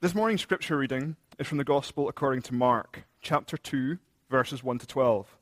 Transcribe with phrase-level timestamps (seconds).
[0.00, 3.98] This morning's scripture reading is from the Gospel according to Mark, chapter 2,
[4.30, 5.36] verses 1 to 12.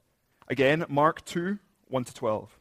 [0.48, 2.58] Again, Mark 2, 1 to 12.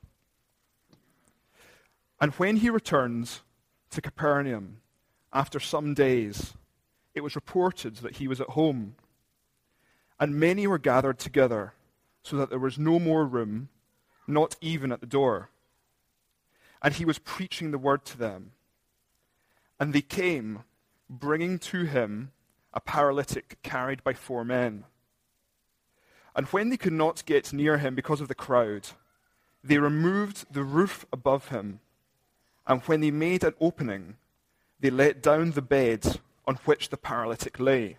[2.20, 3.44] And when he returns
[3.92, 4.82] to Capernaum
[5.32, 6.56] after some days,
[7.14, 8.96] it was reported that he was at home.
[10.20, 11.76] And many were gathered together,
[12.24, 13.70] so that there was no more room,
[14.28, 15.50] not even at the door.
[16.82, 18.52] And he was preaching the word to them.
[19.80, 20.66] And they came,
[21.10, 22.32] bringing to him
[22.74, 24.86] a paralytic carried by four men.
[26.36, 28.90] And when they could not get near him because of the crowd,
[29.64, 31.80] they removed the roof above him.
[32.68, 34.18] And when they made an opening,
[34.80, 37.98] they let down the bed on which the paralytic lay.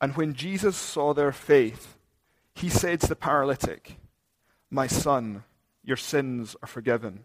[0.00, 1.96] And when Jesus saw their faith,
[2.54, 3.98] he said to the paralytic,
[4.70, 5.44] My son,
[5.84, 7.24] your sins are forgiven.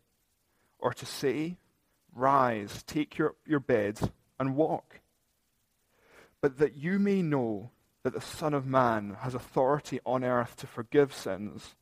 [0.81, 1.57] or to say,
[2.13, 4.99] Rise, take your, your bed, and walk?
[6.41, 7.71] But that you may know
[8.03, 11.75] that the Son of Man has authority on earth to forgive sins,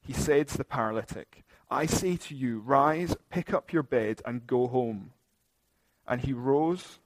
[0.00, 4.46] he said to the paralytic, I say to you, rise, pick up your bed, and
[4.46, 5.12] go home.
[6.06, 6.98] And he rose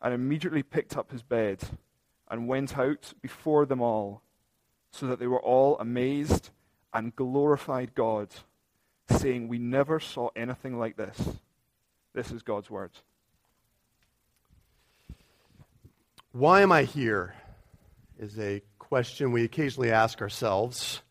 [0.00, 1.60] and immediately picked up his bed
[2.30, 4.22] and went out before them all,
[4.90, 6.50] so that they were all amazed
[6.94, 8.28] and glorified God,
[9.10, 11.16] saying, We never saw anything like this.
[12.14, 12.90] This is God's word.
[16.32, 17.34] Why am I here?
[18.18, 21.02] Is a question we occasionally ask ourselves.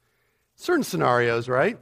[0.55, 1.77] Certain scenarios, right?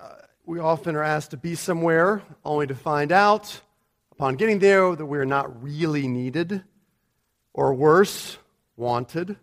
[0.00, 3.60] Uh, we often are asked to be somewhere only to find out
[4.12, 6.64] upon getting there that we're not really needed,
[7.52, 8.38] or worse,
[8.76, 9.36] wanted.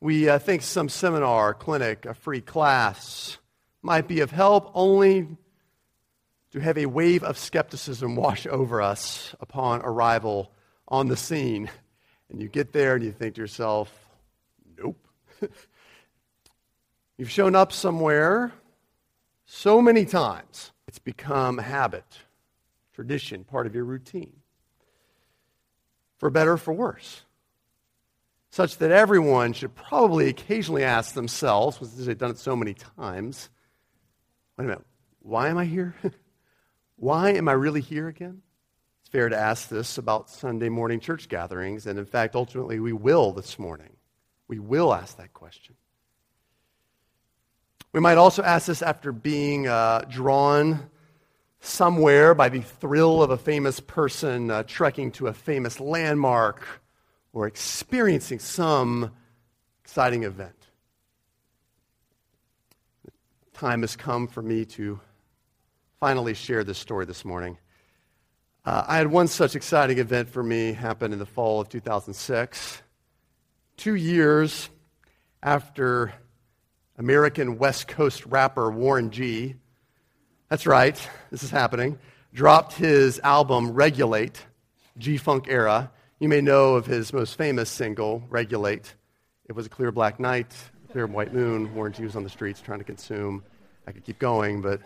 [0.00, 3.38] We uh, think some seminar, clinic, a free class
[3.82, 5.28] might be of help only
[6.52, 10.50] to have a wave of skepticism wash over us upon arrival
[10.88, 11.70] on the scene.
[12.30, 13.92] And you get there and you think to yourself,
[14.76, 14.98] nope.
[17.18, 18.52] You've shown up somewhere
[19.46, 22.04] so many times, it's become habit
[22.96, 24.32] tradition, part of your routine.
[26.16, 27.22] For better or for worse.
[28.48, 33.50] Such that everyone should probably occasionally ask themselves, because they've done it so many times,
[34.56, 34.86] wait a minute,
[35.20, 35.94] why am I here?
[36.96, 38.42] why am I really here again?
[39.00, 42.92] It's fair to ask this about Sunday morning church gatherings, and in fact, ultimately, we
[42.92, 43.96] will this morning.
[44.48, 45.76] We will ask that question.
[47.92, 50.90] We might also ask this after being uh, drawn
[51.60, 56.66] somewhere by the thrill of a famous person uh, trekking to a famous landmark
[57.32, 59.10] or experiencing some
[59.82, 60.52] exciting event.
[63.04, 65.00] The time has come for me to
[65.98, 67.56] finally share this story this morning.
[68.66, 72.82] Uh, I had one such exciting event for me happen in the fall of 2006.
[73.78, 74.68] Two years
[75.42, 76.12] after
[76.98, 79.54] American West Coast rapper Warren G
[80.48, 80.96] that's right,
[81.32, 81.98] this is happening.
[82.32, 84.40] Dropped his album Regulate,
[84.96, 85.90] G Funk era.
[86.20, 88.94] You may know of his most famous single, Regulate.
[89.46, 90.54] It was a clear black night,
[90.96, 93.44] clear white moon, G was on the streets trying to consume.
[93.86, 94.80] I could keep going, but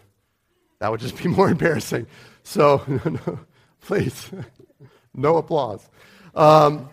[0.80, 2.08] that would just be more embarrassing.
[2.42, 3.38] So, no, no,
[3.80, 4.28] please,
[5.14, 5.88] no applause.
[6.34, 6.88] Um,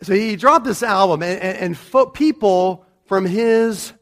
[0.00, 3.92] so he dropped this album, and, and, and fo- people from his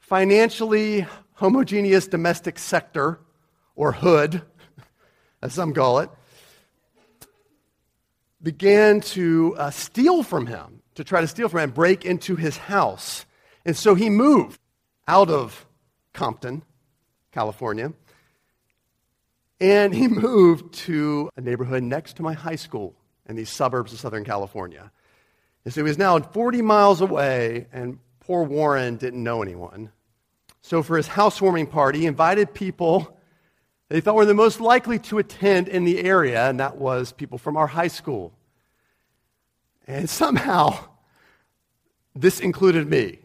[0.00, 3.20] financially homogeneous domestic sector,
[3.74, 4.42] or hood,
[5.40, 6.10] as some call it,
[8.42, 12.36] began to uh, steal from him, to try to steal from him, and break into
[12.36, 13.24] his house.
[13.64, 14.60] And so he moved
[15.08, 15.66] out of
[16.12, 16.62] Compton,
[17.32, 17.92] California,
[19.60, 22.94] and he moved to a neighborhood next to my high school
[23.28, 24.90] in these suburbs of Southern California.
[25.64, 29.90] And so he was now 40 miles away, and poor Warren didn't know anyone.
[30.62, 33.18] So, for his housewarming party, he invited people
[33.88, 37.12] that he thought were the most likely to attend in the area, and that was
[37.12, 38.32] people from our high school.
[39.86, 40.78] And somehow,
[42.14, 43.18] this included me.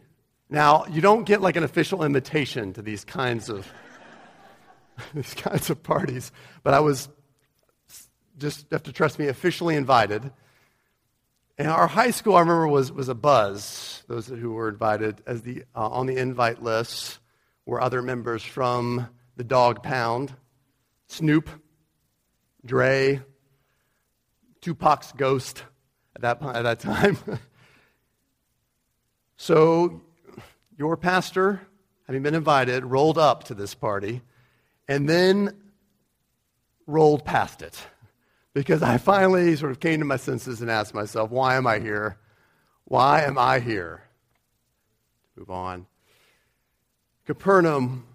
[0.48, 3.66] Now, you don't get like an official invitation to these kinds of
[5.14, 7.08] these kinds of parties, but I was
[8.40, 10.30] just have to trust me, officially invited.
[11.58, 14.02] And our high school, I remember, was, was a buzz.
[14.08, 17.18] Those who were invited as the, uh, on the invite list
[17.66, 20.34] were other members from the Dog Pound,
[21.06, 21.50] Snoop,
[22.64, 23.20] Dre,
[24.62, 25.64] Tupac's Ghost
[26.22, 27.16] at that, at that time.
[29.36, 30.00] so
[30.76, 31.60] your pastor,
[32.06, 34.20] having been invited, rolled up to this party
[34.88, 35.56] and then
[36.86, 37.78] rolled past it
[38.52, 41.78] because I finally sort of came to my senses and asked myself, why am I
[41.78, 42.18] here?
[42.84, 44.02] Why am I here?
[45.36, 45.86] Move on.
[47.26, 48.06] Capernaum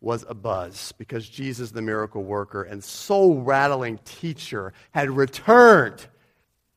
[0.00, 6.06] was a buzz because Jesus, the miracle worker and soul rattling teacher, had returned.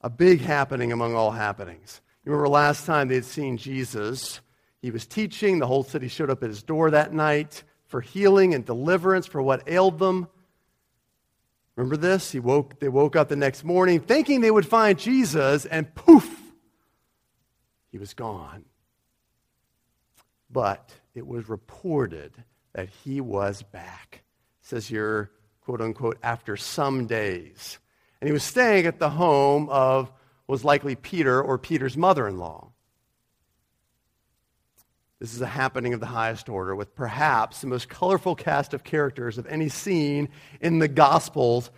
[0.06, 2.00] A big happening among all happenings.
[2.24, 4.40] You remember last time they had seen Jesus?
[4.80, 5.58] He was teaching.
[5.58, 9.42] The whole city showed up at his door that night for healing and deliverance for
[9.42, 10.28] what ailed them.
[11.76, 12.32] Remember this?
[12.32, 16.40] He woke, they woke up the next morning thinking they would find Jesus, and poof,
[17.92, 18.64] he was gone.
[20.52, 22.32] But it was reported
[22.74, 24.22] that he was back.
[24.62, 25.32] It says here,
[25.62, 27.80] quote unquote, after some days.
[28.26, 30.12] And he was staying at the home of
[30.48, 32.72] was likely Peter or Peter's mother in law.
[35.20, 38.84] This is a happening of the highest order with perhaps the most colorful cast of
[38.84, 40.30] characters of any scene
[40.60, 41.70] in the Gospels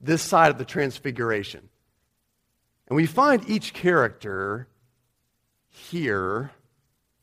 [0.00, 1.68] this side of the Transfiguration.
[2.86, 4.68] And we find each character
[5.68, 6.52] here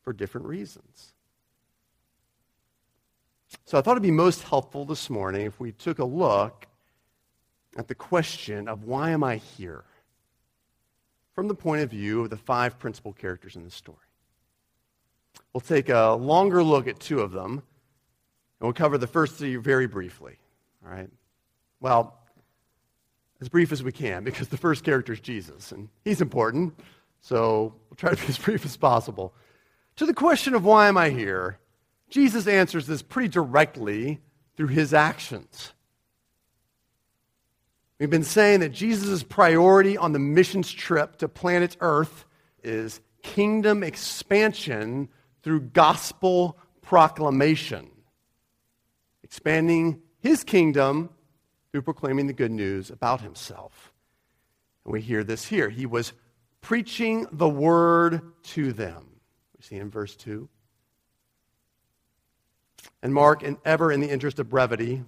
[0.02, 1.14] for different reasons.
[3.64, 6.66] So I thought it'd be most helpful this morning if we took a look
[7.78, 9.84] at the question of why am I here?
[11.34, 13.98] From the point of view of the five principal characters in the story.
[15.54, 17.62] We'll take a longer look at two of them, and
[18.62, 20.38] we'll cover the first three very briefly.
[20.86, 21.10] All right?
[21.80, 22.20] Well,
[23.42, 26.78] as brief as we can, because the first character is Jesus, and he's important,
[27.22, 29.34] so we'll try to be as brief as possible.
[29.96, 31.58] To the question of why am I here,
[32.10, 34.20] Jesus answers this pretty directly
[34.58, 35.74] through his actions.
[38.00, 42.26] We've been saying that Jesus' priority on the missions trip to planet Earth
[42.64, 45.10] is kingdom expansion
[45.44, 47.90] through gospel proclamation,
[49.22, 51.10] expanding his kingdom
[51.72, 53.92] through proclaiming the good news about himself.
[54.86, 55.70] And we hear this here.
[55.70, 56.14] He was
[56.62, 59.08] preaching the word to them.
[59.58, 60.48] We see in verse 2.
[63.04, 65.04] And Mark, and ever in the interest of brevity,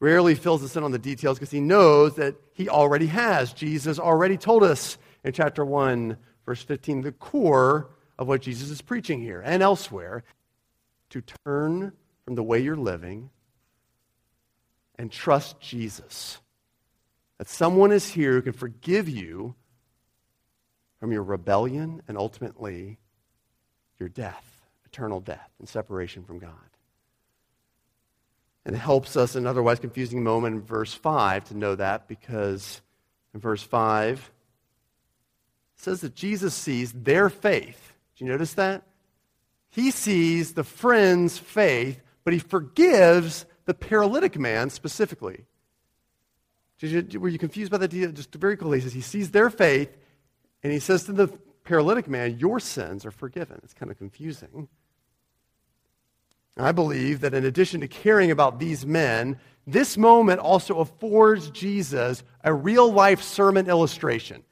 [0.00, 3.52] rarely fills us in on the details because he knows that he already has.
[3.52, 8.82] Jesus already told us in chapter 1, verse 15, the core of what Jesus is
[8.82, 10.22] preaching here and elsewhere
[11.10, 11.92] to turn
[12.24, 13.30] from the way you're living
[14.98, 16.38] and trust Jesus.
[17.38, 19.54] That someone is here who can forgive you
[20.98, 22.98] from your rebellion and ultimately
[23.98, 26.52] your death, eternal death, and separation from God.
[28.66, 32.08] And it helps us in an otherwise confusing moment in verse 5 to know that
[32.08, 32.82] because
[33.32, 37.92] in verse 5 it says that Jesus sees their faith.
[38.16, 38.82] Do you notice that?
[39.70, 45.44] He sees the friend's faith, but he forgives the paralytic man specifically.
[46.80, 47.90] You, were you confused by that?
[48.14, 49.96] Just very quickly, he says he sees their faith,
[50.64, 51.28] and he says to the
[51.62, 53.60] paralytic man, Your sins are forgiven.
[53.62, 54.68] It's kind of confusing.
[56.56, 62.22] I believe that in addition to caring about these men, this moment also affords Jesus
[62.42, 64.42] a real life sermon illustration.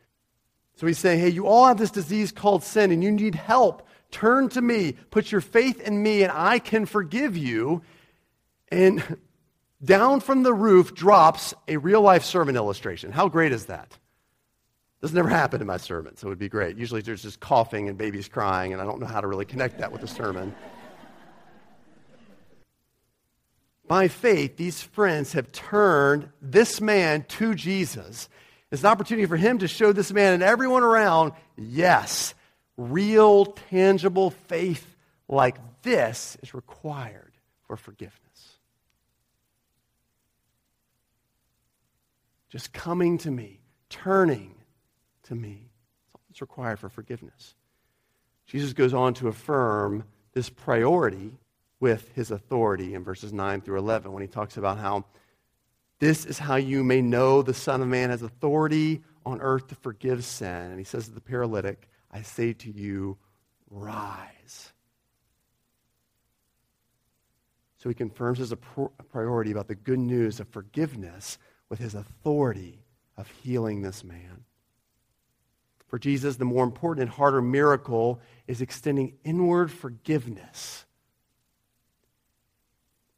[0.77, 3.87] So he's saying, hey, you all have this disease called sin and you need help.
[4.11, 7.83] Turn to me, put your faith in me, and I can forgive you.
[8.69, 9.19] And
[9.85, 13.13] down from the roof drops a real life sermon illustration.
[13.13, 13.97] How great is that?
[15.01, 16.77] This never happened in my sermon, so it would be great.
[16.77, 19.79] Usually there's just coughing and babies crying, and I don't know how to really connect
[19.79, 20.55] that with a sermon.
[23.87, 28.29] By faith, these friends have turned this man to Jesus.
[28.71, 32.35] It's an opportunity for him to show this man and everyone around yes,
[32.77, 34.97] real, tangible faith
[35.29, 37.33] like this is required
[37.67, 38.21] for forgiveness.
[42.49, 43.61] Just coming to me,
[43.91, 44.55] turning
[45.25, 45.71] to me.
[46.13, 47.55] That's all that's required for forgiveness.
[48.47, 51.33] Jesus goes on to affirm this priority
[51.85, 55.05] with his authority in verses 9 through 11 when he talks about how
[55.99, 59.75] this is how you may know the Son of Man has authority on earth to
[59.75, 60.71] forgive sin.
[60.71, 63.19] And he says to the paralytic, I say to you,
[63.69, 64.73] rise.
[67.77, 68.55] So he confirms his
[69.11, 71.37] priority about the good news of forgiveness
[71.69, 72.83] with his authority
[73.19, 74.45] of healing this man.
[75.89, 80.84] For Jesus, the more important and harder miracle is extending inward forgiveness.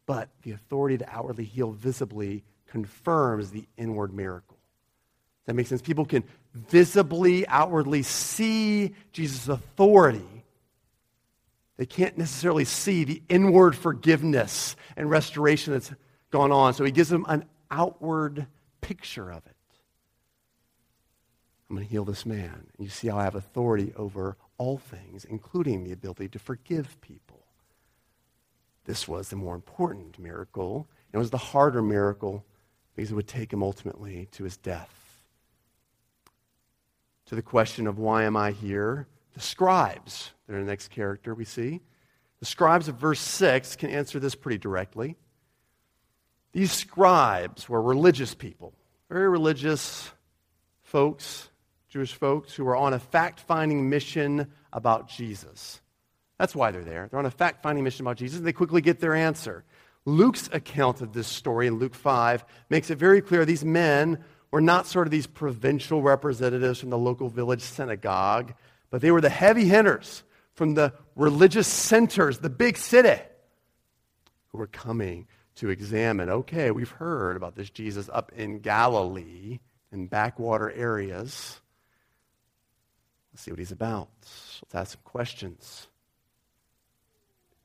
[0.06, 4.56] But the authority to outwardly heal visibly confirms the inward miracle.
[4.56, 5.82] Does that make sense?
[5.82, 10.44] People can visibly, outwardly see Jesus' authority.
[11.76, 15.92] They can't necessarily see the inward forgiveness and restoration that's
[16.30, 16.72] gone on.
[16.74, 18.46] So he gives them an outward
[18.80, 19.56] picture of it.
[21.68, 22.66] I'm going to heal this man.
[22.76, 27.00] And you see how I have authority over all things, including the ability to forgive
[27.00, 27.35] people.
[28.86, 30.88] This was the more important miracle.
[31.12, 32.44] It was the harder miracle
[32.94, 34.92] because it would take him ultimately to his death.
[37.26, 41.44] To the question of why am I here, the scribes, they're the next character we
[41.44, 41.80] see.
[42.38, 45.16] The scribes of verse 6 can answer this pretty directly.
[46.52, 48.72] These scribes were religious people,
[49.10, 50.10] very religious
[50.84, 51.50] folks,
[51.88, 55.80] Jewish folks who were on a fact finding mission about Jesus.
[56.38, 57.08] That's why they're there.
[57.10, 59.64] They're on a fact finding mission about Jesus, and they quickly get their answer.
[60.04, 64.60] Luke's account of this story in Luke 5 makes it very clear these men were
[64.60, 68.54] not sort of these provincial representatives from the local village synagogue,
[68.90, 70.22] but they were the heavy hitters
[70.54, 73.20] from the religious centers, the big city,
[74.48, 75.26] who were coming
[75.56, 79.58] to examine okay, we've heard about this Jesus up in Galilee,
[79.90, 81.60] in backwater areas.
[83.32, 84.08] Let's see what he's about.
[84.22, 85.88] Let's ask some questions.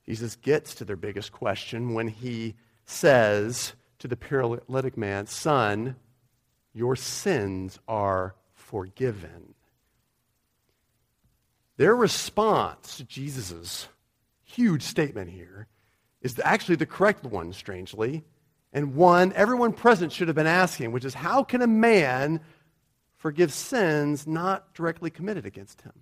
[0.05, 2.55] Jesus gets to their biggest question when he
[2.86, 5.96] says to the paralytic man, Son,
[6.74, 9.53] your sins are forgiven.
[11.77, 13.88] Their response to Jesus'
[14.43, 15.67] huge statement here
[16.22, 18.24] is actually the correct one, strangely,
[18.74, 22.41] and one everyone present should have been asking, which is how can a man
[23.17, 25.93] forgive sins not directly committed against him?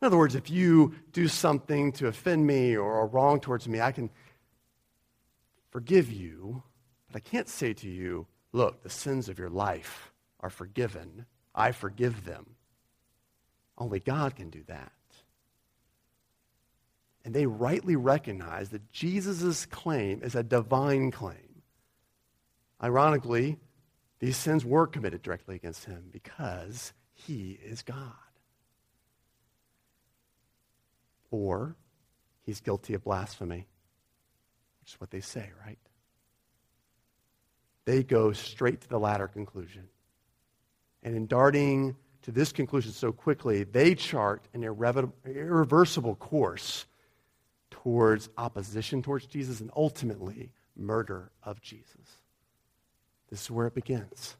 [0.00, 3.80] In other words, if you do something to offend me or are wrong towards me,
[3.80, 4.10] I can
[5.70, 6.62] forgive you,
[7.06, 11.24] but I can't say to you, look, the sins of your life are forgiven.
[11.54, 12.46] I forgive them.
[13.78, 14.92] Only God can do that.
[17.24, 21.62] And they rightly recognize that Jesus' claim is a divine claim.
[22.82, 23.58] Ironically,
[24.20, 28.25] these sins were committed directly against him because he is God
[31.30, 31.76] or
[32.42, 33.66] he's guilty of blasphemy,
[34.80, 35.78] which is what they say, right?
[37.84, 39.88] They go straight to the latter conclusion.
[41.02, 46.86] And in darting to this conclusion so quickly, they chart an irreversible course
[47.70, 52.18] towards opposition towards Jesus and ultimately murder of Jesus.
[53.30, 54.36] This is where it begins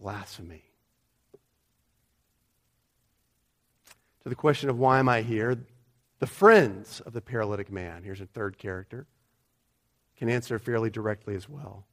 [0.00, 0.64] blasphemy.
[4.22, 5.56] To the question of why am I here,
[6.18, 9.06] the friends of the paralytic man, here's a third character,
[10.16, 11.86] can answer fairly directly as well.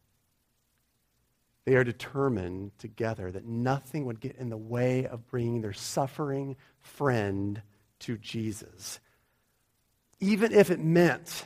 [1.65, 6.55] They are determined together that nothing would get in the way of bringing their suffering
[6.79, 7.61] friend
[7.99, 8.99] to Jesus.
[10.19, 11.45] Even if it meant,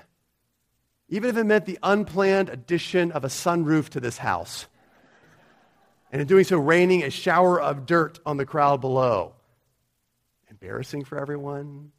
[1.10, 4.68] even if it meant the unplanned addition of a sunroof to this house.
[6.12, 9.34] And in doing so, raining a shower of dirt on the crowd below
[10.62, 11.92] embarrassing for everyone,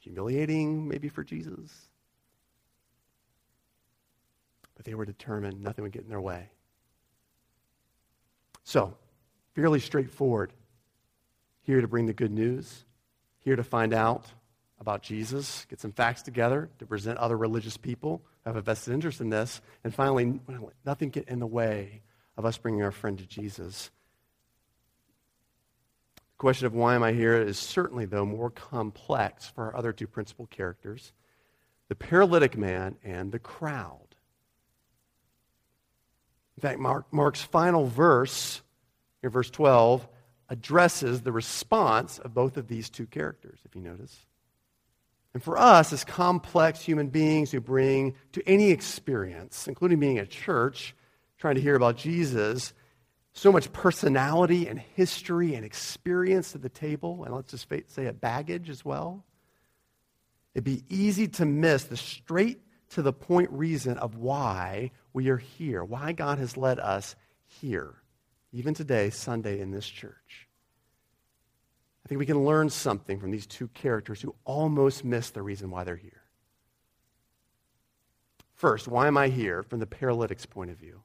[0.00, 1.70] humiliating maybe for Jesus.
[4.74, 6.50] But they were determined nothing would get in their way.
[8.64, 8.96] So,
[9.54, 10.52] fairly straightforward.
[11.62, 12.84] Here to bring the good news,
[13.40, 14.24] here to find out
[14.80, 18.94] about Jesus, get some facts together to present other religious people who have a vested
[18.94, 20.40] interest in this, and finally,
[20.86, 22.00] nothing get in the way
[22.38, 23.90] of us bringing our friend to Jesus
[26.38, 30.06] question of why am I here is certainly, though, more complex for our other two
[30.06, 31.12] principal characters
[31.88, 34.14] the paralytic man and the crowd.
[36.56, 38.60] In fact, Mark, Mark's final verse,
[39.22, 40.06] here, verse 12,
[40.50, 44.26] addresses the response of both of these two characters, if you notice.
[45.34, 50.30] And for us, as complex human beings who bring to any experience, including being at
[50.30, 50.94] church,
[51.38, 52.72] trying to hear about Jesus,
[53.32, 58.12] so much personality and history and experience at the table, and let's just say a
[58.12, 59.24] baggage as well.
[60.54, 65.36] It'd be easy to miss the straight to the point reason of why we are
[65.36, 67.14] here, why God has led us
[67.46, 67.94] here,
[68.52, 70.48] even today, Sunday, in this church.
[72.04, 75.70] I think we can learn something from these two characters who almost miss the reason
[75.70, 76.22] why they're here.
[78.54, 81.02] First, why am I here from the paralytic's point of view?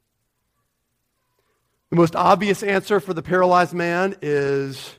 [1.93, 4.97] The most obvious answer for the paralyzed man is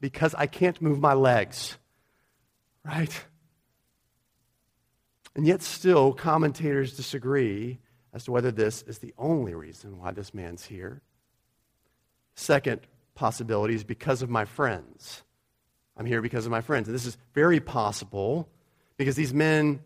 [0.00, 1.76] because I can't move my legs.
[2.82, 3.26] Right?
[5.36, 7.80] And yet, still, commentators disagree
[8.14, 11.02] as to whether this is the only reason why this man's here.
[12.34, 12.80] Second
[13.14, 15.24] possibility is because of my friends.
[15.98, 16.88] I'm here because of my friends.
[16.88, 18.48] And this is very possible
[18.96, 19.80] because these men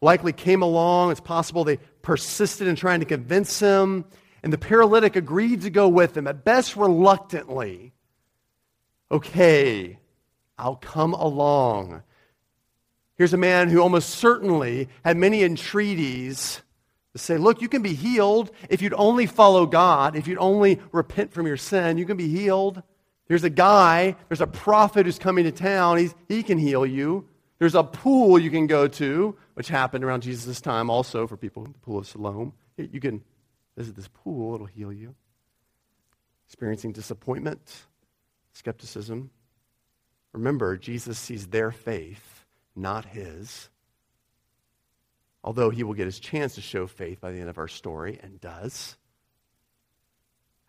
[0.00, 1.10] likely came along.
[1.10, 4.04] It's possible they persisted in trying to convince him.
[4.42, 7.92] And the paralytic agreed to go with him, at best reluctantly.
[9.10, 9.98] Okay,
[10.58, 12.02] I'll come along.
[13.16, 16.62] Here's a man who almost certainly had many entreaties
[17.12, 20.80] to say, look, you can be healed if you'd only follow God, if you'd only
[20.92, 22.82] repent from your sin, you can be healed.
[23.26, 27.26] There's a guy, there's a prophet who's coming to town, He's, he can heal you.
[27.58, 31.64] There's a pool you can go to, which happened around Jesus' time also for people,
[31.64, 32.54] the pool of Siloam.
[32.78, 33.22] You can
[33.80, 35.14] visit this pool, it'll heal you.
[36.46, 37.86] Experiencing disappointment,
[38.52, 39.30] skepticism.
[40.32, 42.44] Remember, Jesus sees their faith,
[42.76, 43.70] not his.
[45.42, 48.20] Although he will get his chance to show faith by the end of our story,
[48.22, 48.98] and does.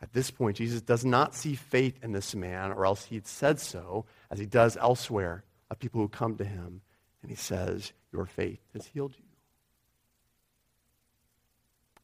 [0.02, 3.60] At this point, Jesus does not see faith in this man, or else he'd said
[3.60, 6.82] so, as he does elsewhere of people who come to him,
[7.22, 9.26] and he says, Your faith has healed you.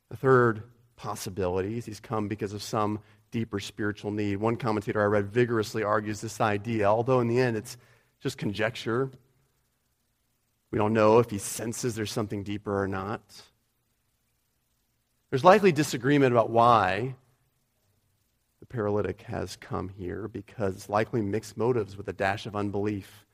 [0.09, 0.63] The third
[0.97, 2.99] possibility is he's come because of some
[3.31, 4.37] deeper spiritual need.
[4.37, 7.77] One commentator I read vigorously argues this idea, although in the end it's
[8.19, 9.09] just conjecture.
[10.71, 13.21] We don't know if he senses there's something deeper or not.
[15.29, 17.15] There's likely disagreement about why
[18.59, 23.25] the paralytic has come here because likely mixed motives with a dash of unbelief.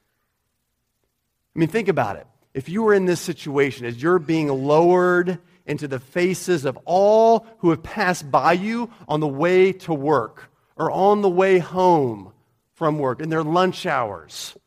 [1.56, 2.28] I mean, think about it.
[2.54, 7.46] If you were in this situation, as you're being lowered into the faces of all
[7.60, 12.34] who have passed by you on the way to work or on the way home
[12.74, 14.58] from work in their lunch hours,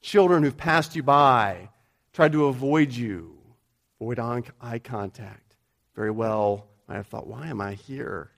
[0.00, 1.68] children who've passed you by,
[2.12, 3.38] tried to avoid you,
[4.00, 5.56] avoid eye contact.
[5.94, 8.30] Very well, I have thought, why am I here?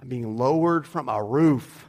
[0.00, 1.88] I'm being lowered from a roof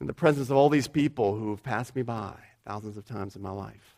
[0.00, 2.34] in the presence of all these people who have passed me by
[2.66, 3.96] thousands of times in my life.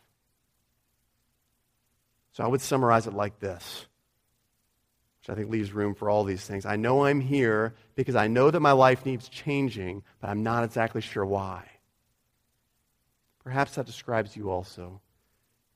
[2.33, 3.87] So I would summarize it like this,
[5.27, 6.65] which I think leaves room for all these things.
[6.65, 10.63] I know I'm here because I know that my life needs changing, but I'm not
[10.63, 11.65] exactly sure why.
[13.43, 15.01] Perhaps that describes you also.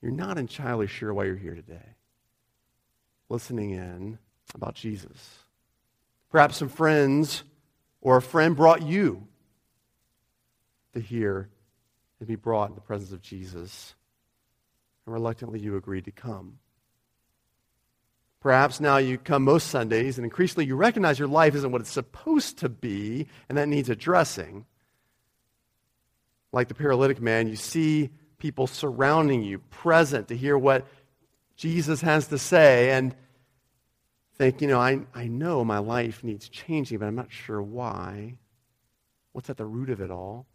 [0.00, 1.96] You're not entirely sure why you're here today,
[3.28, 4.18] listening in
[4.54, 5.38] about Jesus.
[6.30, 7.44] Perhaps some friends
[8.00, 9.26] or a friend brought you
[10.94, 11.50] to hear
[12.20, 13.94] and be brought in the presence of Jesus.
[15.04, 16.58] And reluctantly you agreed to come.
[18.42, 21.92] Perhaps now you come most Sundays, and increasingly you recognize your life isn't what it's
[21.92, 24.66] supposed to be, and that needs addressing.
[26.50, 30.88] Like the paralytic man, you see people surrounding you, present to hear what
[31.56, 33.14] Jesus has to say, and
[34.34, 38.38] think, you know, I, I know my life needs changing, but I'm not sure why.
[39.30, 40.46] What's at the root of it all?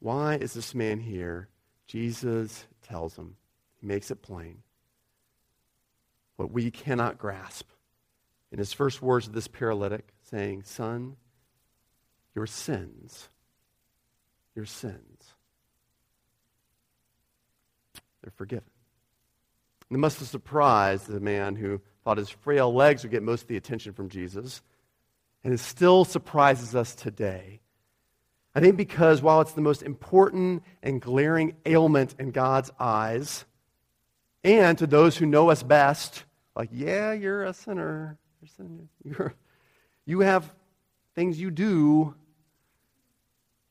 [0.00, 1.48] Why is this man here?
[1.86, 3.36] Jesus tells him,
[3.80, 4.62] he makes it plain.
[6.36, 7.68] What we cannot grasp.
[8.52, 11.16] In his first words to this paralytic, saying, Son,
[12.34, 13.28] your sins,
[14.54, 15.34] your sins,
[18.22, 18.70] they're forgiven.
[19.88, 23.42] And it must have surprised the man who thought his frail legs would get most
[23.42, 24.62] of the attention from Jesus.
[25.42, 27.60] And it still surprises us today.
[28.54, 33.44] I think because while it's the most important and glaring ailment in God's eyes,
[34.42, 36.24] and to those who know us best,
[36.56, 38.18] like, yeah, you're a sinner.
[38.40, 38.88] You're, a sinner.
[39.04, 39.34] You're,
[40.06, 40.52] you have
[41.14, 42.14] things you do.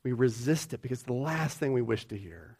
[0.03, 2.57] We resist it because it's the last thing we wish to hear.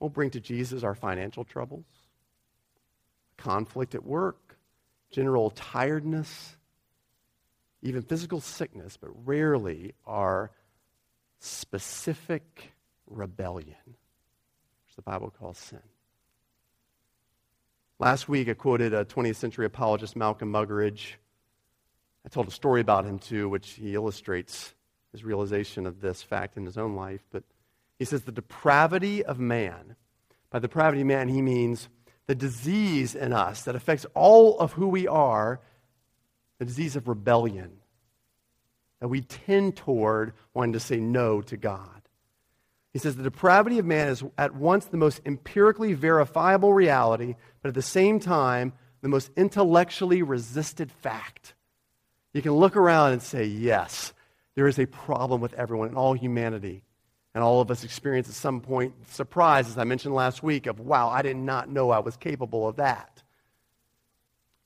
[0.00, 1.86] We'll bring to Jesus our financial troubles,
[3.38, 4.58] conflict at work,
[5.10, 6.56] general tiredness,
[7.80, 10.50] even physical sickness, but rarely our
[11.38, 12.72] specific
[13.06, 13.96] rebellion,
[14.94, 15.80] which the Bible calls sin.
[17.98, 21.14] Last week, I quoted a 20th century apologist, Malcolm Muggeridge.
[22.24, 24.74] I told a story about him, too, which he illustrates
[25.12, 27.24] his realization of this fact in his own life.
[27.30, 27.44] But
[27.98, 29.96] he says the depravity of man.
[30.50, 31.88] By depravity of man, he means
[32.26, 35.60] the disease in us that affects all of who we are,
[36.58, 37.78] the disease of rebellion.
[39.00, 42.03] That we tend toward wanting to say no to God.
[42.94, 47.68] He says the depravity of man is at once the most empirically verifiable reality, but
[47.68, 51.54] at the same time, the most intellectually resisted fact.
[52.32, 54.14] You can look around and say, yes,
[54.54, 56.84] there is a problem with everyone and all humanity.
[57.34, 60.78] And all of us experience at some point surprise, as I mentioned last week, of,
[60.78, 63.24] wow, I did not know I was capable of that.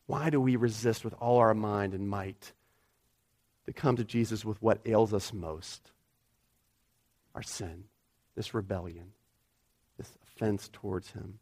[0.07, 2.53] Why do we resist with all our mind and might
[3.65, 5.93] to come to Jesus with what ails us most?
[7.35, 7.85] Our sin,
[8.39, 9.11] this rebellion,
[9.99, 11.41] this offense towards Him.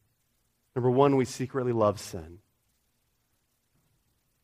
[0.75, 2.39] Number one, we secretly love sin.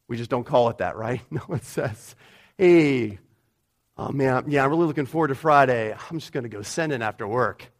[0.07, 1.23] We just don't call it that, right?
[1.31, 2.15] No, one says,
[2.59, 3.19] hey,
[3.97, 5.97] oh man, yeah, I'm really looking forward to Friday.
[6.11, 7.73] I'm just going to go sinning after work.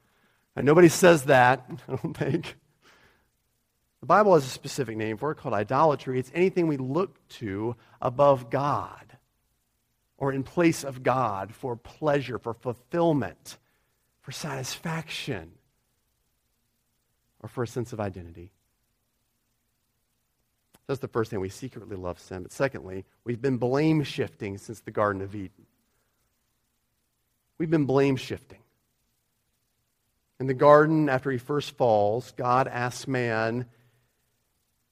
[0.57, 2.57] And nobody says that, I don't think.
[4.01, 6.19] The Bible has a specific name for it called idolatry.
[6.19, 9.19] It's anything we look to above God
[10.17, 13.59] or in place of God for pleasure, for fulfillment,
[14.23, 15.53] for satisfaction,
[17.41, 18.53] or for a sense of identity.
[20.87, 21.41] That's the first thing.
[21.41, 22.43] We secretly love sin.
[22.43, 25.67] But secondly, we've been blame shifting since the Garden of Eden.
[27.59, 28.59] We've been blame shifting.
[30.41, 33.67] In the garden, after he first falls, God asks man,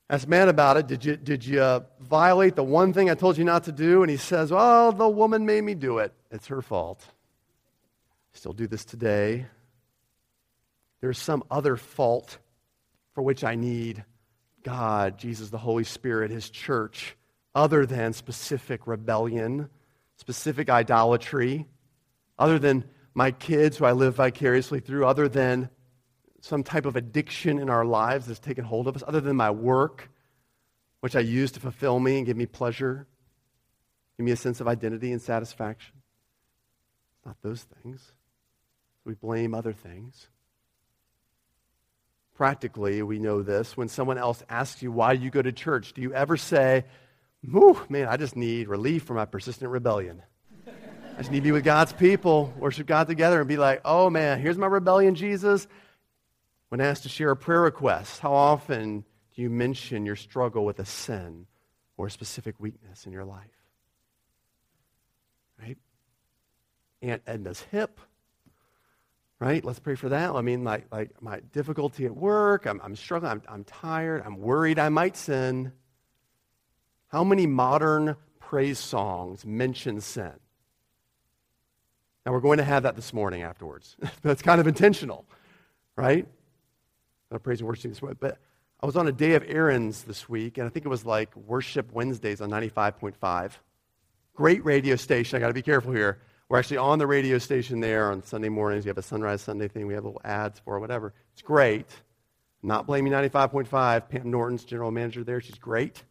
[0.08, 0.86] asks man about it.
[0.86, 4.02] Did you, did you uh, violate the one thing I told you not to do?
[4.02, 6.12] And he says, Well, the woman made me do it.
[6.30, 7.04] It's her fault.
[8.32, 9.46] Still do this today.
[11.00, 12.38] There's some other fault
[13.14, 14.04] for which I need
[14.62, 17.16] God, Jesus, the Holy Spirit, His church,
[17.54, 19.68] other than specific rebellion,
[20.16, 21.66] specific idolatry,
[22.38, 25.70] other than my kids who I live vicariously through, other than
[26.40, 29.50] some type of addiction in our lives that's taken hold of us, other than my
[29.50, 30.10] work,
[31.00, 33.06] which I use to fulfill me and give me pleasure,
[34.16, 35.94] give me a sense of identity and satisfaction.
[37.16, 38.12] It's not those things.
[39.04, 40.28] We blame other things.
[42.34, 43.76] Practically, we know this.
[43.76, 46.84] When someone else asks you why do you go to church, do you ever say,
[47.42, 50.22] man, I just need relief from my persistent rebellion?
[50.66, 54.08] I just need to be with God's people, worship God together, and be like, oh
[54.08, 55.66] man, here's my rebellion, Jesus.
[56.70, 60.78] When asked to share a prayer request, how often do you mention your struggle with
[60.78, 61.46] a sin
[61.96, 63.50] or a specific weakness in your life?
[65.60, 65.76] Right?
[67.02, 68.00] Aunt Edna's hip.
[69.40, 69.64] Right?
[69.64, 70.30] Let's pray for that.
[70.30, 74.38] I mean, like, like my difficulty at work, I'm, I'm struggling, I'm, I'm tired, I'm
[74.38, 75.72] worried I might sin.
[77.08, 80.34] How many modern praise songs mention sin?
[82.26, 83.96] Now, we're going to have that this morning afterwards.
[84.22, 85.24] That's kind of intentional,
[85.96, 86.28] right?
[87.30, 88.12] Not praise and worship this way.
[88.18, 88.38] But
[88.82, 91.34] I was on a day of errands this week, and I think it was like
[91.34, 93.52] Worship Wednesdays on 95.5.
[94.34, 95.36] Great radio station.
[95.36, 96.18] I got to be careful here.
[96.50, 98.84] We're actually on the radio station there on Sunday mornings.
[98.84, 99.86] We have a Sunrise Sunday thing.
[99.86, 101.14] We have little ads for whatever.
[101.32, 101.86] It's great.
[102.60, 104.08] not blaming 95.5.
[104.08, 105.40] Pam Norton's general manager there.
[105.40, 106.02] She's great.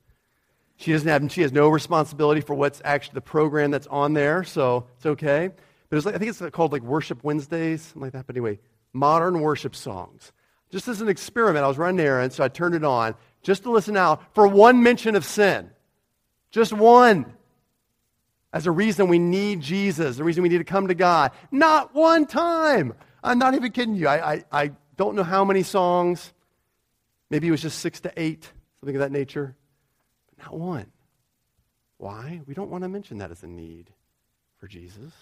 [0.78, 4.46] She doesn't have, she has no responsibility for what's actually the program that's on there,
[4.46, 5.50] so it's okay.
[5.90, 8.26] But like, I think it's called like Worship Wednesdays, something like that.
[8.26, 8.60] But anyway,
[8.94, 10.32] modern worship songs.
[10.72, 13.72] Just as an experiment, I was running errands, so I turned it on just to
[13.72, 15.70] listen out for one mention of sin.
[16.50, 17.26] Just one.
[18.52, 21.32] As a reason we need Jesus, the reason we need to come to God.
[21.52, 22.94] Not one time.
[23.24, 24.08] I'm not even kidding you.
[24.08, 26.34] I, I, I don't know how many songs.
[27.30, 29.56] Maybe it was just six to eight, something of that nature.
[30.30, 30.88] But not one.
[31.98, 32.42] Why?
[32.48, 33.92] We don't want to mention that as a need
[34.58, 35.14] for Jesus.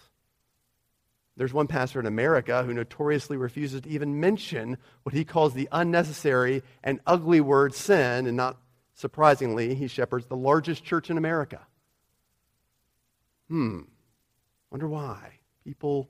[1.35, 5.69] There's one pastor in America who notoriously refuses to even mention what he calls the
[5.71, 8.57] unnecessary and ugly word sin, and not
[8.95, 11.67] surprisingly, he shepherds the largest church in America.
[13.49, 13.81] Hmm,
[14.71, 15.39] wonder why.
[15.63, 16.09] People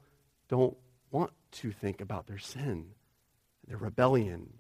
[0.50, 0.76] don't
[1.12, 2.92] want to think about their sin,
[3.68, 4.54] their rebellion.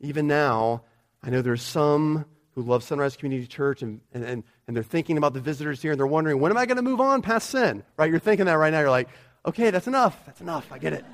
[0.00, 0.82] Even now,
[1.22, 5.16] I know there's some who love Sunrise Community Church and, and, and, and they're thinking
[5.16, 7.50] about the visitors here and they're wondering, when am I going to move on past
[7.50, 7.82] sin?
[7.96, 8.10] Right?
[8.10, 8.80] You're thinking that right now.
[8.80, 9.08] You're like,
[9.46, 10.20] okay, that's enough.
[10.26, 10.70] That's enough.
[10.70, 11.04] I get it.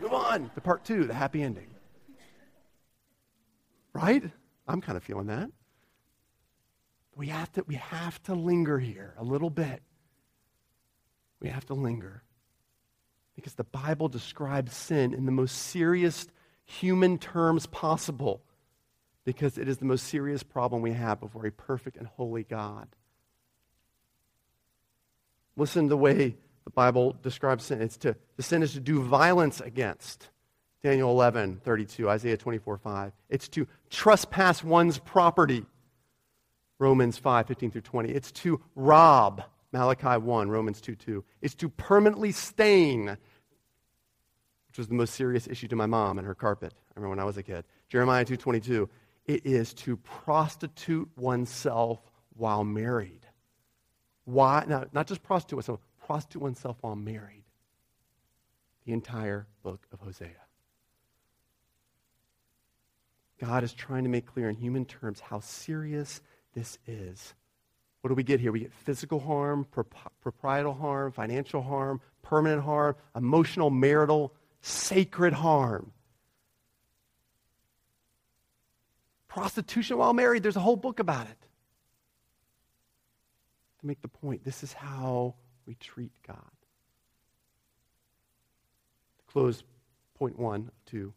[0.00, 1.68] Move on to part two, the happy ending.
[3.92, 4.24] Right?
[4.66, 5.50] I'm kind of feeling that.
[7.16, 9.82] We have to, we have to linger here a little bit.
[11.40, 12.22] We have to linger.
[13.36, 16.26] Because the Bible describes sin in the most serious
[16.64, 18.42] human terms possible.
[19.24, 22.88] Because it is the most serious problem we have before a perfect and holy God.
[25.56, 27.82] Listen to the way the Bible describes sin.
[27.82, 30.28] It's to, the sin is to do violence against.
[30.82, 33.12] Daniel 11, 32, Isaiah 24, 5.
[33.28, 35.66] It's to trespass one's property.
[36.78, 38.10] Romans 5, 15 through 20.
[38.10, 39.42] It's to rob.
[39.72, 41.24] Malachi 1, Romans 2, 2.
[41.42, 43.16] It's to permanently stain.
[44.68, 46.72] which was the most serious issue to my mom and her carpet.
[46.74, 47.64] I remember when I was a kid.
[47.88, 48.88] Jeremiah 2.22,
[49.26, 52.00] it is to prostitute oneself
[52.36, 53.26] while married.
[54.24, 54.64] Why?
[54.66, 57.44] Now, not just prostitute oneself, prostitute oneself while married.
[58.84, 60.30] The entire book of Hosea.
[63.38, 66.20] God is trying to make clear in human terms how serious
[66.54, 67.34] this is.
[68.08, 68.52] What do we get here?
[68.52, 69.66] We get physical harm,
[70.22, 75.92] proprietal harm, financial harm, permanent harm, emotional, marital, sacred harm.
[79.28, 81.36] Prostitution while married, there's a whole book about it.
[83.80, 85.34] To make the point, this is how
[85.66, 86.38] we treat God.
[89.18, 89.64] To close
[90.14, 91.12] point one, two.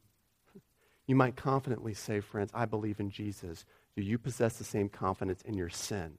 [1.08, 3.63] You might confidently say, friends, I believe in Jesus.
[3.95, 6.17] Do you possess the same confidence in your sin?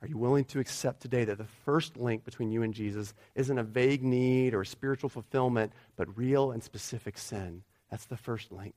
[0.00, 3.58] Are you willing to accept today that the first link between you and Jesus isn't
[3.58, 7.62] a vague need or spiritual fulfillment, but real and specific sin?
[7.90, 8.74] That's the first link.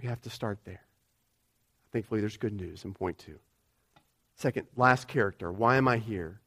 [0.00, 0.82] We have to start there.
[1.92, 3.38] Thankfully, there's good news in point two.
[4.36, 5.50] Second, last character.
[5.50, 6.40] Why am I here?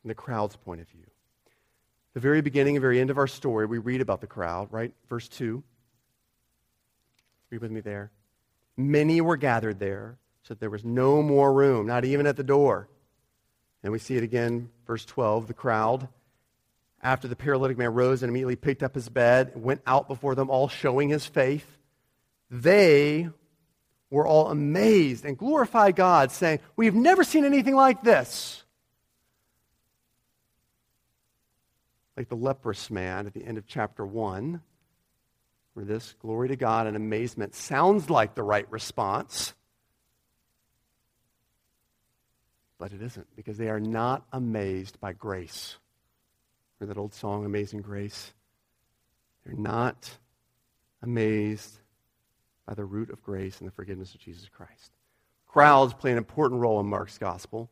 [0.00, 1.04] From the crowd's point of view.
[2.14, 4.92] The very beginning and very end of our story, we read about the crowd, right?
[5.08, 5.62] Verse 2.
[7.50, 8.10] Read with me there.
[8.88, 12.42] Many were gathered there, so that there was no more room, not even at the
[12.42, 12.88] door.
[13.82, 15.46] And we see it again, verse 12.
[15.46, 16.08] The crowd,
[17.02, 20.50] after the paralytic man rose and immediately picked up his bed, went out before them
[20.50, 21.78] all, showing his faith.
[22.50, 23.28] They
[24.10, 28.64] were all amazed and glorified God, saying, We've never seen anything like this.
[32.16, 34.60] Like the leprous man at the end of chapter 1,
[35.74, 39.54] where this glory to God and amazement sounds like the right response.
[42.78, 45.76] But it isn't, because they are not amazed by grace.
[46.78, 48.32] Remember that old song, Amazing Grace?
[49.44, 50.10] They're not
[51.02, 51.80] amazed
[52.66, 54.92] by the root of grace and the forgiveness of Jesus Christ.
[55.46, 57.70] Crowds play an important role in Mark's gospel.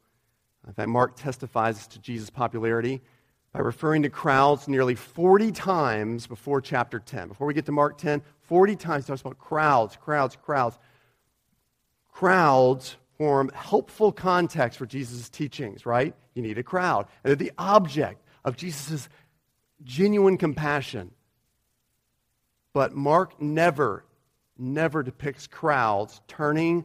[0.66, 3.00] In fact, Mark testifies to Jesus' popularity
[3.52, 7.28] by referring to crowds nearly 40 times before chapter 10.
[7.28, 10.78] Before we get to Mark 10, 40 times talks about crowds, crowds, crowds.
[12.12, 16.14] Crowds form helpful context for Jesus' teachings, right?
[16.34, 17.06] You need a crowd.
[17.22, 19.08] And they're the object of Jesus'
[19.82, 21.12] genuine compassion.
[22.72, 24.04] But Mark never
[24.58, 26.84] never depicts crowds turning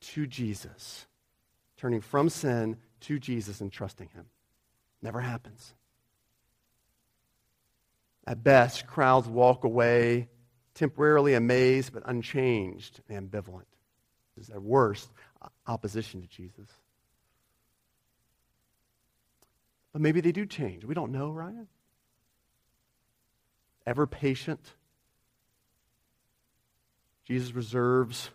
[0.00, 1.06] to Jesus,
[1.76, 4.26] turning from sin to Jesus and trusting Him.
[5.02, 5.74] Never happens.
[8.26, 10.28] At best, crowds walk away
[10.74, 13.64] temporarily amazed but unchanged and ambivalent.
[14.36, 15.08] Is at worst,
[15.66, 16.68] opposition to Jesus.
[19.92, 20.84] But maybe they do change.
[20.84, 21.66] We don't know, Ryan.
[23.84, 24.60] Ever patient,
[27.24, 28.30] Jesus reserves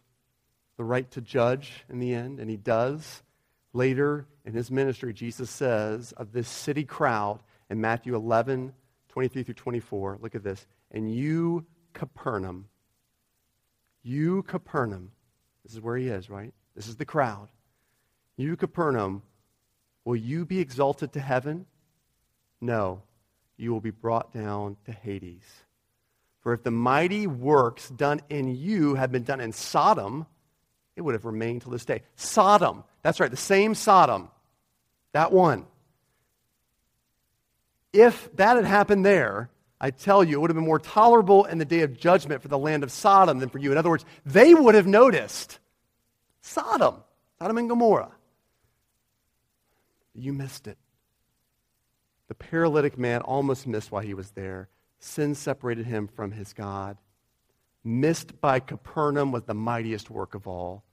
[0.76, 3.24] the right to judge in the end, and he does.
[3.72, 8.74] Later in his ministry, Jesus says of this city crowd in Matthew 11,
[9.10, 10.66] 23 through 24, look at this.
[10.92, 12.68] And you, Capernaum,
[14.04, 15.12] you, Capernaum,
[15.64, 16.54] this is where he is, right?
[16.76, 17.48] This is the crowd.
[18.36, 19.22] You, Capernaum,
[20.04, 21.66] will you be exalted to heaven?
[22.60, 23.04] No,
[23.58, 25.46] you will be brought down to Hades.
[26.42, 30.26] For if the mighty works done in you had been done in Sodom,
[30.96, 32.02] it would have remained till this day.
[32.16, 34.30] Sodom, that's right, the same Sodom,
[35.14, 35.66] that one.
[37.94, 39.50] If that had happened there,
[39.80, 42.48] I tell you, it would have been more tolerable in the day of judgment for
[42.48, 43.72] the land of Sodom than for you.
[43.72, 45.60] In other words, they would have noticed
[46.42, 47.04] Sodom,
[47.40, 48.12] Sodom and Gomorrah.
[50.16, 50.78] You missed it.
[52.28, 54.70] The paralytic man almost missed why he was there
[55.04, 56.98] sin separated him from his God.
[57.84, 60.84] Missed by Capernaum was the mightiest work of all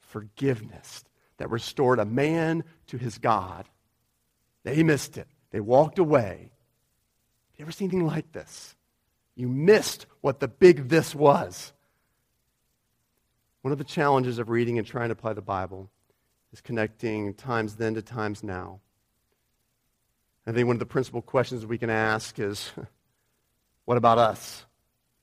[0.00, 1.04] forgiveness
[1.38, 3.68] that restored a man to his God.
[4.64, 5.26] They missed it.
[5.50, 6.50] They walked away.
[7.56, 8.76] You ever seen anything like this?
[9.34, 11.72] You missed what the big this was.
[13.62, 15.90] One of the challenges of reading and trying to apply the Bible
[16.52, 18.80] is connecting times then to times now.
[20.46, 22.70] I think one of the principal questions we can ask is
[23.88, 24.66] What about us?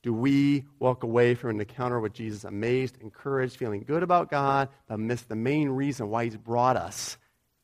[0.06, 4.70] Do we walk away from an encounter with Jesus amazed, encouraged, feeling good about God,
[4.88, 7.18] but miss the main reason why He's brought us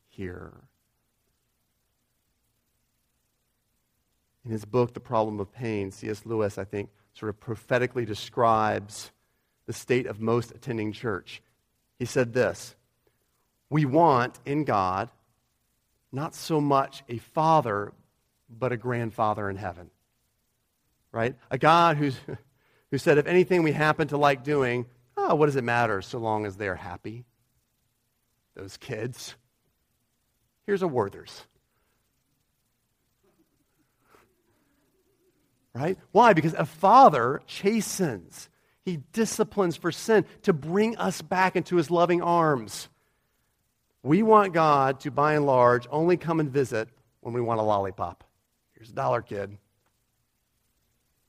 [0.08, 0.52] here?
[4.44, 6.26] In his book, The Problem of Pain, C.S.
[6.26, 9.12] Lewis, I think, sort of prophetically describes
[9.66, 11.44] the state of most attending church.
[12.00, 12.74] He said this
[13.70, 15.10] We want in God
[16.10, 17.92] not so much a father,
[18.50, 19.92] but a grandfather in heaven.
[21.12, 21.36] Right?
[21.50, 22.16] A God who's,
[22.90, 26.18] who said, if anything we happen to like doing, oh, what does it matter so
[26.18, 27.24] long as they're happy?
[28.54, 29.34] Those kids.
[30.66, 31.46] Here's a Werther's.
[35.74, 35.98] Right?
[36.12, 36.34] Why?
[36.34, 38.50] Because a father chastens.
[38.84, 42.88] He disciplines for sin to bring us back into his loving arms.
[44.02, 46.88] We want God to, by and large, only come and visit
[47.20, 48.24] when we want a lollipop.
[48.74, 49.56] Here's a dollar, kid.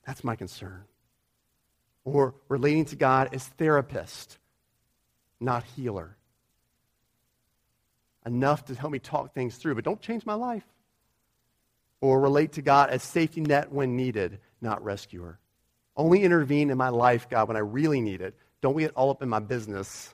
[0.05, 0.83] That's my concern.
[2.03, 4.37] Or relating to God as therapist,
[5.39, 6.17] not healer.
[8.25, 10.65] Enough to help me talk things through, but don't change my life.
[12.01, 15.39] Or relate to God as safety net when needed, not rescuer.
[15.95, 18.35] Only intervene in my life, God, when I really need it.
[18.61, 20.13] Don't get all up in my business.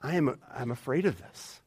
[0.00, 1.60] I am I'm afraid of this.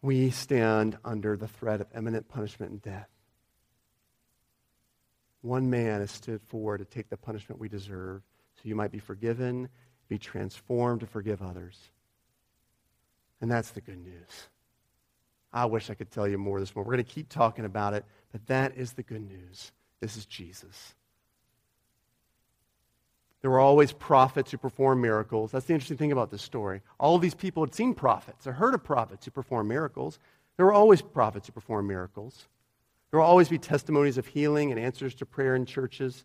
[0.00, 3.08] We stand under the threat of imminent punishment and death.
[5.42, 8.22] One man has stood forward to take the punishment we deserve
[8.54, 9.68] so you might be forgiven,
[10.08, 11.78] be transformed to forgive others.
[13.40, 14.48] And that's the good news.
[15.52, 16.88] I wish I could tell you more this morning.
[16.88, 19.72] We're going to keep talking about it, but that is the good news.
[20.00, 20.94] This is Jesus.
[23.42, 25.50] There were always prophets who performed miracles.
[25.50, 26.80] That's the interesting thing about this story.
[27.00, 30.20] All of these people had seen prophets or heard of prophets who performed miracles.
[30.56, 32.46] There were always prophets who performed miracles.
[33.12, 36.24] There will always be testimonies of healing and answers to prayer in churches.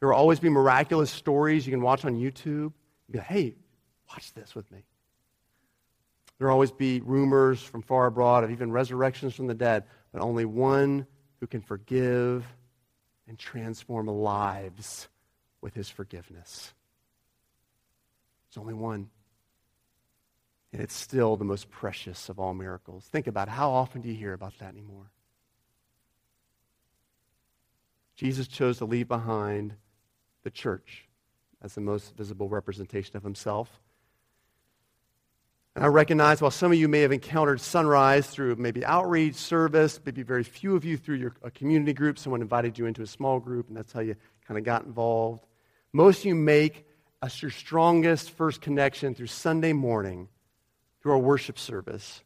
[0.00, 2.72] There will always be miraculous stories you can watch on YouTube.
[3.06, 3.54] You go, hey,
[4.08, 4.82] watch this with me.
[6.38, 10.22] There will always be rumors from far abroad of even resurrections from the dead, but
[10.22, 11.06] only one
[11.40, 12.46] who can forgive
[13.28, 15.08] and transform lives
[15.60, 16.72] with his forgiveness.
[18.48, 19.10] There's only one.
[20.72, 23.04] And it's still the most precious of all miracles.
[23.04, 23.50] Think about it.
[23.50, 25.10] how often do you hear about that anymore?
[28.16, 29.74] Jesus chose to leave behind
[30.42, 31.06] the church
[31.62, 33.80] as the most visible representation of himself.
[35.74, 40.00] And I recognize while some of you may have encountered sunrise through maybe outreach, service,
[40.06, 43.06] maybe very few of you through your a community group, someone invited you into a
[43.06, 44.16] small group, and that's how you
[44.48, 45.44] kind of got involved.
[45.92, 46.86] Most of you make
[47.20, 50.28] us your strongest first connection through Sunday morning,
[51.02, 52.22] through our worship service.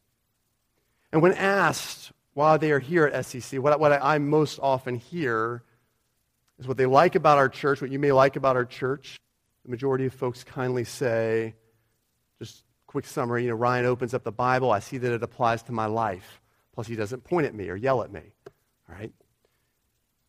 [1.11, 5.63] And when asked why they are here at SCC, what, what I most often hear
[6.61, 9.19] is what they like about our church, what you may like about our church.
[9.65, 11.55] The majority of folks kindly say,
[12.39, 15.63] just quick summary, you know, Ryan opens up the Bible, I see that it applies
[15.63, 16.39] to my life.
[16.73, 18.21] Plus, he doesn't point at me or yell at me.
[18.87, 19.11] All right?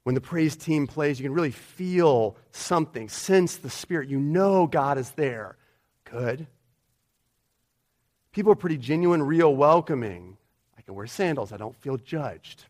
[0.05, 4.09] When the praise team plays, you can really feel something, sense the Spirit.
[4.09, 5.57] You know God is there.
[6.05, 6.47] Good.
[8.33, 10.39] People are pretty genuine, real, welcoming.
[10.77, 12.65] I can wear sandals, I don't feel judged.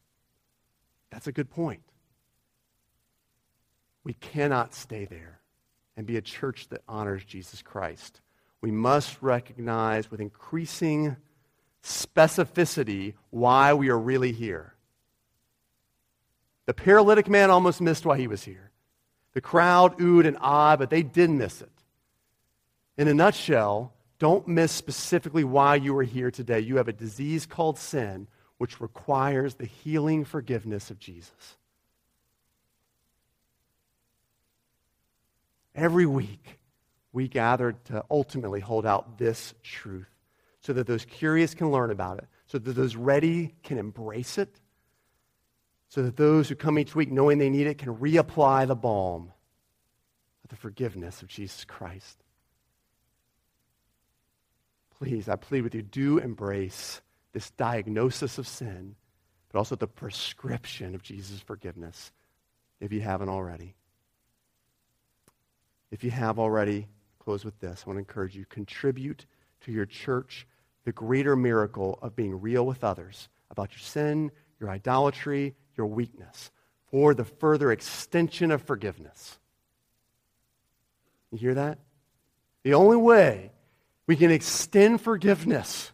[1.11, 1.83] That's a good point.
[4.05, 5.41] We cannot stay there
[5.97, 8.21] and be a church that honors Jesus Christ
[8.63, 11.17] we must recognize with increasing
[11.83, 14.75] specificity why we are really here.
[16.67, 18.71] The paralytic man almost missed why he was here.
[19.35, 21.73] The crowd oohed and ah, but they did miss it.
[22.97, 26.61] In a nutshell, don't miss specifically why you are here today.
[26.61, 31.57] You have a disease called sin, which requires the healing forgiveness of Jesus.
[35.75, 36.59] Every week,
[37.13, 40.09] we gathered to ultimately hold out this truth
[40.61, 44.61] so that those curious can learn about it, so that those ready can embrace it,
[45.89, 49.33] so that those who come each week knowing they need it can reapply the balm
[50.45, 52.23] of the forgiveness of Jesus Christ.
[54.99, 57.01] Please, I plead with you, do embrace
[57.33, 58.95] this diagnosis of sin,
[59.51, 62.13] but also the prescription of Jesus' forgiveness
[62.81, 63.75] if you haven't already.
[65.93, 67.85] If you have already, close with this.
[67.85, 69.27] I want to encourage you contribute
[69.61, 70.47] to your church
[70.85, 76.51] the greater miracle of being real with others about your sin, your idolatry, your weakness,
[76.91, 79.39] for the further extension of forgiveness.
[81.31, 81.79] You hear that?
[82.65, 83.53] The only way
[84.07, 85.93] we can extend forgiveness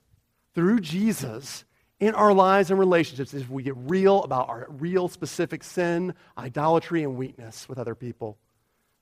[0.55, 1.64] through Jesus
[1.99, 6.14] in our lives and relationships is if we get real about our real specific sin,
[6.36, 8.38] idolatry, and weakness with other people.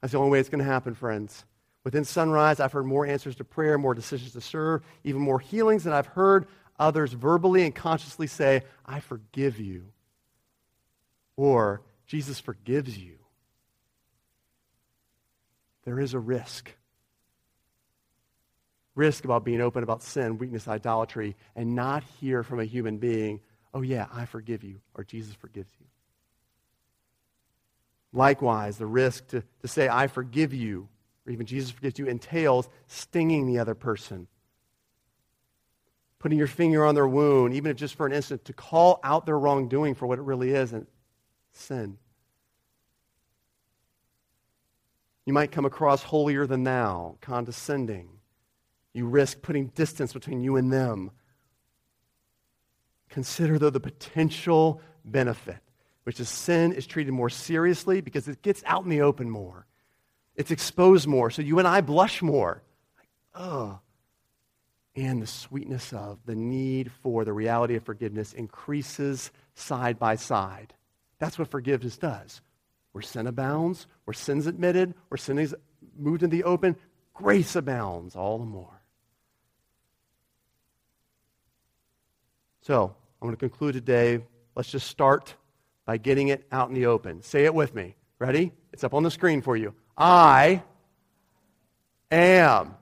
[0.07, 1.45] That's the only way it's going to happen, friends.
[1.83, 5.83] Within Sunrise, I've heard more answers to prayer, more decisions to serve, even more healings
[5.83, 6.47] than I've heard
[6.79, 9.87] others verbally and consciously say, I forgive you.
[11.37, 13.17] Or, Jesus forgives you.
[15.85, 16.71] There is a risk.
[18.95, 23.41] risk about being open about sin, weakness, idolatry, and not hear from a human being,
[23.75, 25.87] oh, yeah, I forgive you, or Jesus forgives you.
[28.17, 30.89] Likewise, the risk to, to say, I forgive you,
[31.27, 34.27] or even Jesus forgives you, entails stinging the other person.
[36.19, 39.27] Putting your finger on their wound, even if just for an instant, to call out
[39.27, 40.87] their wrongdoing for what it really is and
[41.53, 41.99] sin.
[45.27, 48.09] You might come across holier than thou, condescending.
[48.95, 51.11] You risk putting distance between you and them.
[53.11, 55.59] Consider, though, the potential benefit,
[56.07, 59.67] which is sin is treated more seriously because it gets out in the open more.
[60.37, 62.63] It's exposed more, so you and I blush more.
[62.97, 63.81] Like, oh.
[64.95, 70.75] And the sweetness of the need for the reality of forgiveness increases side by side.
[71.19, 72.41] That's what forgiveness does.
[72.93, 75.57] Where sin abounds, where sin's admitted, where sin is
[75.99, 76.77] moved in the open,
[77.15, 78.81] grace abounds all the more.
[82.61, 84.21] So, I'm going to conclude today.
[84.55, 85.35] Let's just start
[85.87, 87.23] by getting it out in the open.
[87.23, 87.95] Say it with me.
[88.19, 88.53] Ready?
[88.73, 89.75] It's up on the screen for you.
[89.97, 90.63] I
[92.11, 92.75] am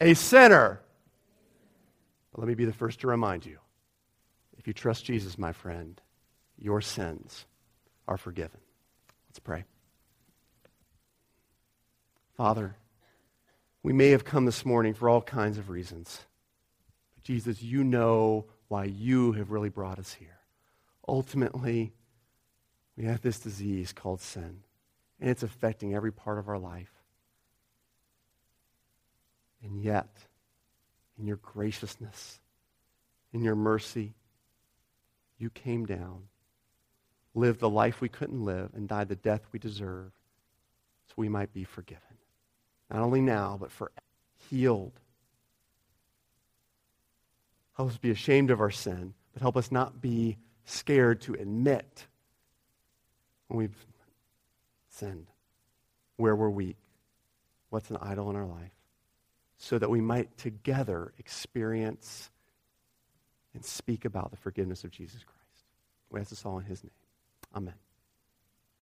[0.00, 0.80] a sinner.
[2.32, 3.58] But let me be the first to remind you
[4.58, 6.00] if you trust Jesus, my friend,
[6.58, 7.46] your sins
[8.06, 8.60] are forgiven.
[9.28, 9.64] Let's pray.
[12.36, 12.76] Father,
[13.82, 16.20] we may have come this morning for all kinds of reasons.
[17.14, 20.38] But Jesus, you know why you have really brought us here.
[21.08, 21.92] Ultimately,
[23.00, 24.60] we have this disease called sin,
[25.20, 26.92] and it's affecting every part of our life.
[29.62, 30.08] And yet,
[31.18, 32.40] in your graciousness,
[33.32, 34.12] in your mercy,
[35.38, 36.24] you came down
[37.34, 40.10] lived the life we couldn't live, and died the death we deserve
[41.06, 42.02] so we might be forgiven.
[42.90, 43.92] Not only now, but for
[44.50, 44.98] healed.
[47.76, 52.08] Help us be ashamed of our sin, but help us not be scared to admit
[53.56, 53.86] we've
[54.88, 55.26] sinned,
[56.16, 56.76] where we're weak,
[57.70, 58.72] what's an idol in our life,
[59.58, 62.30] so that we might together experience
[63.54, 65.40] and speak about the forgiveness of Jesus Christ.
[66.10, 66.90] We ask this all in his name.
[67.54, 67.74] Amen.